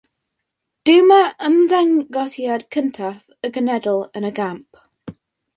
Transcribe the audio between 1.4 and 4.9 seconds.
ymddangosiad cyntaf y genedl yn y gamp.